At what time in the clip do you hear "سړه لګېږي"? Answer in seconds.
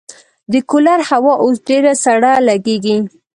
2.03-2.97